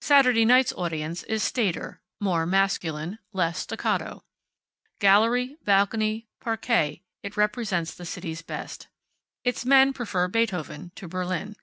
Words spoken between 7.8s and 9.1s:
the city's best.